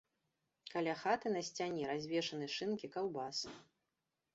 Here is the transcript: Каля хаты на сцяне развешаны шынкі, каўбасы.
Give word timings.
Каля 0.75 0.95
хаты 1.01 1.33
на 1.37 1.45
сцяне 1.49 1.83
развешаны 1.93 2.45
шынкі, 2.59 2.95
каўбасы. 2.97 3.59